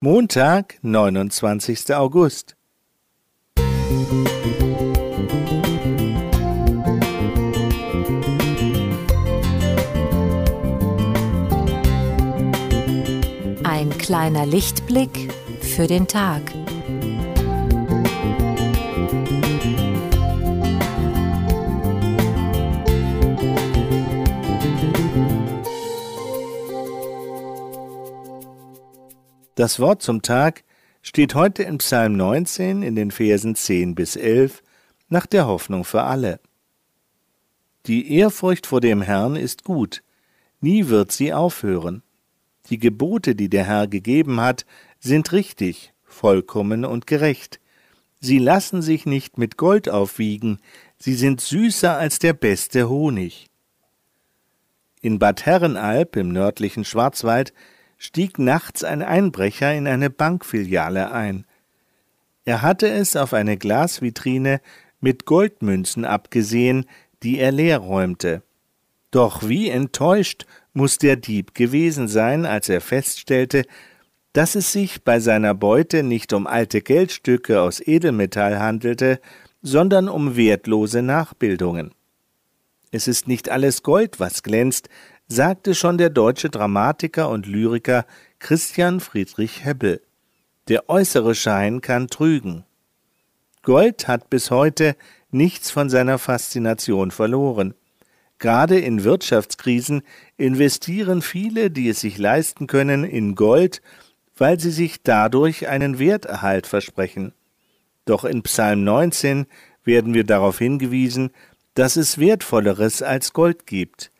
Montag, 0.00 0.78
29. 0.82 1.92
August. 1.92 2.54
Ein 13.64 13.90
kleiner 13.98 14.46
Lichtblick 14.46 15.34
für 15.60 15.88
den 15.88 16.06
Tag. 16.06 16.42
Das 29.58 29.80
Wort 29.80 30.02
zum 30.02 30.22
Tag 30.22 30.62
steht 31.02 31.34
heute 31.34 31.64
in 31.64 31.78
Psalm 31.78 32.12
19 32.12 32.84
in 32.84 32.94
den 32.94 33.10
Versen 33.10 33.56
10 33.56 33.96
bis 33.96 34.14
11 34.14 34.62
nach 35.08 35.26
der 35.26 35.48
Hoffnung 35.48 35.82
für 35.82 36.04
alle. 36.04 36.38
Die 37.86 38.14
Ehrfurcht 38.14 38.68
vor 38.68 38.80
dem 38.80 39.02
Herrn 39.02 39.34
ist 39.34 39.64
gut, 39.64 40.04
nie 40.60 40.86
wird 40.86 41.10
sie 41.10 41.32
aufhören. 41.32 42.04
Die 42.70 42.78
Gebote, 42.78 43.34
die 43.34 43.48
der 43.48 43.64
Herr 43.64 43.88
gegeben 43.88 44.40
hat, 44.40 44.64
sind 45.00 45.32
richtig, 45.32 45.92
vollkommen 46.04 46.84
und 46.84 47.08
gerecht. 47.08 47.58
Sie 48.20 48.38
lassen 48.38 48.80
sich 48.80 49.06
nicht 49.06 49.38
mit 49.38 49.56
Gold 49.56 49.88
aufwiegen, 49.88 50.60
sie 50.98 51.14
sind 51.14 51.40
süßer 51.40 51.96
als 51.96 52.20
der 52.20 52.32
beste 52.32 52.88
Honig. 52.88 53.48
In 55.00 55.18
Bad 55.18 55.46
Herrenalb 55.46 56.14
im 56.14 56.28
nördlichen 56.28 56.84
Schwarzwald 56.84 57.52
stieg 57.98 58.38
nachts 58.38 58.84
ein 58.84 59.02
Einbrecher 59.02 59.74
in 59.74 59.86
eine 59.86 60.08
Bankfiliale 60.08 61.10
ein. 61.10 61.44
Er 62.44 62.62
hatte 62.62 62.88
es 62.88 63.16
auf 63.16 63.34
eine 63.34 63.58
Glasvitrine 63.58 64.60
mit 65.00 65.26
Goldmünzen 65.26 66.04
abgesehen, 66.04 66.86
die 67.22 67.38
er 67.38 67.52
leer 67.52 67.78
räumte. 67.78 68.42
Doch 69.10 69.46
wie 69.46 69.68
enttäuscht 69.68 70.46
muss 70.72 70.98
der 70.98 71.16
Dieb 71.16 71.54
gewesen 71.54 72.08
sein, 72.08 72.46
als 72.46 72.68
er 72.68 72.80
feststellte, 72.80 73.64
dass 74.32 74.54
es 74.54 74.72
sich 74.72 75.02
bei 75.02 75.20
seiner 75.20 75.54
Beute 75.54 76.02
nicht 76.02 76.32
um 76.32 76.46
alte 76.46 76.80
Geldstücke 76.80 77.60
aus 77.60 77.80
Edelmetall 77.80 78.58
handelte, 78.58 79.20
sondern 79.62 80.08
um 80.08 80.36
wertlose 80.36 81.02
Nachbildungen. 81.02 81.92
Es 82.90 83.08
ist 83.08 83.28
nicht 83.28 83.48
alles 83.48 83.82
Gold, 83.82 84.20
was 84.20 84.42
glänzt, 84.42 84.88
sagte 85.28 85.74
schon 85.74 85.98
der 85.98 86.10
deutsche 86.10 86.48
Dramatiker 86.48 87.28
und 87.28 87.46
Lyriker 87.46 88.06
Christian 88.38 89.00
Friedrich 89.00 89.64
Hebbel. 89.64 90.00
Der 90.68 90.88
äußere 90.88 91.34
Schein 91.34 91.82
kann 91.82 92.08
trügen. 92.08 92.64
Gold 93.62 94.08
hat 94.08 94.30
bis 94.30 94.50
heute 94.50 94.96
nichts 95.30 95.70
von 95.70 95.90
seiner 95.90 96.18
Faszination 96.18 97.10
verloren. 97.10 97.74
Gerade 98.38 98.78
in 98.78 99.04
Wirtschaftskrisen 99.04 100.02
investieren 100.36 101.20
viele, 101.20 101.70
die 101.70 101.88
es 101.88 102.00
sich 102.00 102.16
leisten 102.18 102.66
können, 102.66 103.04
in 103.04 103.34
Gold, 103.34 103.82
weil 104.36 104.58
sie 104.58 104.70
sich 104.70 105.02
dadurch 105.02 105.68
einen 105.68 105.98
Werterhalt 105.98 106.66
versprechen. 106.66 107.32
Doch 108.04 108.24
in 108.24 108.42
Psalm 108.42 108.84
19 108.84 109.46
werden 109.84 110.14
wir 110.14 110.24
darauf 110.24 110.58
hingewiesen, 110.58 111.30
dass 111.74 111.96
es 111.96 112.18
Wertvolleres 112.18 113.02
als 113.02 113.32
Gold 113.32 113.66
gibt. 113.66 114.10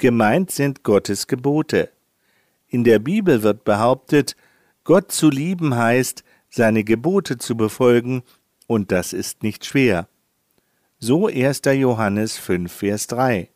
Gemeint 0.00 0.50
sind 0.50 0.82
Gottes 0.82 1.26
Gebote. 1.26 1.90
In 2.68 2.84
der 2.84 2.98
Bibel 2.98 3.42
wird 3.42 3.64
behauptet, 3.64 4.34
Gott 4.82 5.12
zu 5.12 5.28
lieben 5.28 5.76
heißt, 5.76 6.24
seine 6.48 6.84
Gebote 6.84 7.36
zu 7.36 7.54
befolgen, 7.54 8.22
und 8.66 8.92
das 8.92 9.12
ist 9.12 9.42
nicht 9.42 9.66
schwer. 9.66 10.08
So 11.00 11.26
1. 11.26 11.60
Johannes 11.74 12.38
5, 12.38 12.72
Vers 12.72 13.08
3. 13.08 13.50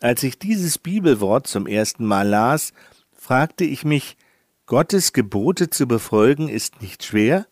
Als 0.00 0.22
ich 0.24 0.38
dieses 0.38 0.76
Bibelwort 0.76 1.46
zum 1.46 1.66
ersten 1.66 2.04
Mal 2.04 2.28
las, 2.28 2.74
fragte 3.10 3.64
ich 3.64 3.82
mich, 3.82 4.18
Gottes 4.66 5.14
Gebote 5.14 5.70
zu 5.70 5.88
befolgen 5.88 6.50
ist 6.50 6.82
nicht 6.82 7.02
schwer? 7.02 7.46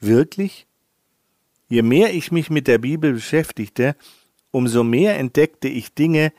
Wirklich? 0.00 0.66
Je 1.68 1.82
mehr 1.82 2.12
ich 2.12 2.32
mich 2.32 2.50
mit 2.50 2.66
der 2.66 2.78
Bibel 2.78 3.12
beschäftigte, 3.12 3.94
umso 4.50 4.82
mehr 4.82 5.16
entdeckte 5.18 5.68
ich 5.68 5.94
Dinge, 5.94 6.32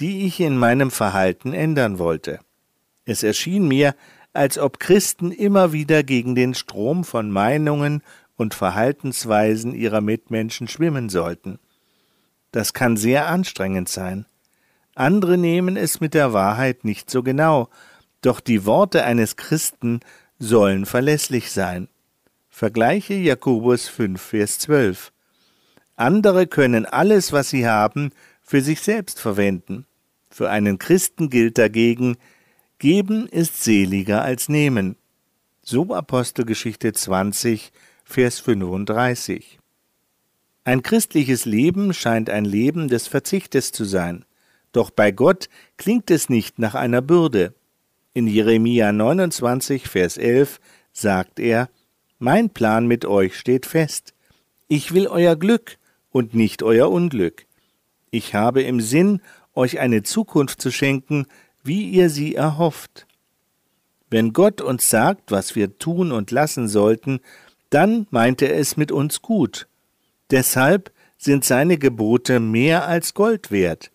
die 0.00 0.26
ich 0.26 0.40
in 0.40 0.56
meinem 0.56 0.90
Verhalten 0.90 1.52
ändern 1.52 1.98
wollte. 1.98 2.40
Es 3.04 3.22
erschien 3.22 3.66
mir, 3.66 3.94
als 4.32 4.58
ob 4.58 4.78
Christen 4.78 5.32
immer 5.32 5.72
wieder 5.72 6.02
gegen 6.02 6.34
den 6.34 6.54
Strom 6.54 7.04
von 7.04 7.30
Meinungen 7.30 8.02
und 8.36 8.54
Verhaltensweisen 8.54 9.74
ihrer 9.74 10.00
Mitmenschen 10.00 10.68
schwimmen 10.68 11.08
sollten. 11.08 11.58
Das 12.52 12.72
kann 12.72 12.96
sehr 12.96 13.26
anstrengend 13.26 13.88
sein. 13.88 14.26
Andere 14.94 15.38
nehmen 15.38 15.76
es 15.76 16.00
mit 16.00 16.14
der 16.14 16.32
Wahrheit 16.32 16.84
nicht 16.84 17.10
so 17.10 17.22
genau, 17.22 17.68
doch 18.20 18.40
die 18.40 18.64
Worte 18.64 19.04
eines 19.04 19.36
Christen 19.36 20.00
sollen 20.38 20.86
verlässlich 20.86 21.50
sein. 21.50 21.88
Vergleiche 22.48 23.14
Jakobus 23.14 23.88
5, 23.88 24.20
Vers 24.20 24.58
12. 24.58 25.12
Andere 25.96 26.46
können 26.46 26.86
alles, 26.86 27.32
was 27.32 27.50
sie 27.50 27.66
haben, 27.66 28.12
für 28.42 28.60
sich 28.60 28.80
selbst 28.80 29.20
verwenden. 29.20 29.86
Für 30.38 30.50
einen 30.50 30.78
Christen 30.78 31.30
gilt 31.30 31.58
dagegen, 31.58 32.16
Geben 32.78 33.26
ist 33.26 33.64
seliger 33.64 34.22
als 34.22 34.48
Nehmen. 34.48 34.94
So 35.62 35.92
Apostelgeschichte 35.92 36.92
20, 36.92 37.72
Vers 38.04 38.38
35. 38.38 39.58
Ein 40.62 40.82
christliches 40.82 41.44
Leben 41.44 41.92
scheint 41.92 42.30
ein 42.30 42.44
Leben 42.44 42.86
des 42.86 43.08
Verzichtes 43.08 43.72
zu 43.72 43.82
sein, 43.82 44.24
doch 44.70 44.90
bei 44.90 45.10
Gott 45.10 45.48
klingt 45.76 46.08
es 46.08 46.28
nicht 46.28 46.60
nach 46.60 46.76
einer 46.76 47.02
Bürde. 47.02 47.52
In 48.14 48.28
Jeremia 48.28 48.92
29, 48.92 49.88
Vers 49.88 50.18
11 50.18 50.60
sagt 50.92 51.40
er, 51.40 51.68
Mein 52.20 52.50
Plan 52.50 52.86
mit 52.86 53.04
euch 53.04 53.36
steht 53.36 53.66
fest. 53.66 54.14
Ich 54.68 54.94
will 54.94 55.08
euer 55.08 55.34
Glück 55.34 55.78
und 56.10 56.34
nicht 56.34 56.62
euer 56.62 56.92
Unglück. 56.92 57.48
Ich 58.10 58.34
habe 58.34 58.62
im 58.62 58.80
Sinn, 58.80 59.20
euch 59.58 59.80
eine 59.80 60.02
Zukunft 60.02 60.62
zu 60.62 60.70
schenken, 60.70 61.26
wie 61.62 61.90
ihr 61.90 62.08
sie 62.08 62.34
erhofft. 62.34 63.06
Wenn 64.08 64.32
Gott 64.32 64.62
uns 64.62 64.88
sagt, 64.88 65.30
was 65.30 65.54
wir 65.54 65.78
tun 65.78 66.12
und 66.12 66.30
lassen 66.30 66.68
sollten, 66.68 67.20
dann 67.68 68.06
meint 68.10 68.40
er 68.40 68.56
es 68.56 68.78
mit 68.78 68.90
uns 68.90 69.20
gut. 69.20 69.68
Deshalb 70.30 70.90
sind 71.18 71.44
seine 71.44 71.76
Gebote 71.76 72.40
mehr 72.40 72.86
als 72.86 73.12
Gold 73.12 73.50
wert. 73.50 73.90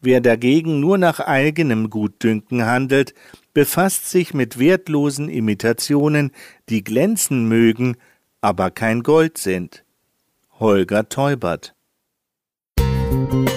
Wer 0.00 0.20
dagegen 0.20 0.78
nur 0.78 0.98
nach 0.98 1.18
eigenem 1.18 1.90
Gutdünken 1.90 2.66
handelt, 2.66 3.14
befasst 3.54 4.10
sich 4.10 4.34
mit 4.34 4.58
wertlosen 4.58 5.28
Imitationen, 5.28 6.30
die 6.68 6.84
glänzen 6.84 7.48
mögen, 7.48 7.96
aber 8.42 8.70
kein 8.70 9.02
Gold 9.02 9.38
sind. 9.38 9.82
Holger 10.60 11.08
Teubert 11.08 11.74
Musik 12.78 13.55